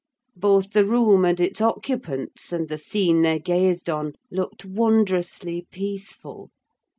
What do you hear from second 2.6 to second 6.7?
the scene they gazed on, looked wondrously peaceful.